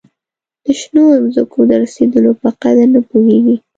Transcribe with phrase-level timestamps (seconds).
[0.63, 3.55] د شنو مځکو د رسېدلو په قدر نه پوهیږي.